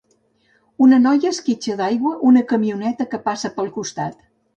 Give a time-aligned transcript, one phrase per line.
[0.85, 4.27] Una noia esquitxa d'aigua una camioneta que passa pel costat.